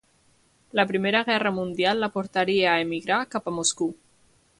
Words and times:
La 0.71 0.87
Primera 0.87 1.21
Guerra 1.23 1.51
Mundial 1.51 1.99
la 2.05 2.09
portaria 2.15 2.71
a 2.73 2.81
emigrar 2.87 3.19
cap 3.35 3.53
a 3.53 3.55
Moscou. 3.59 3.93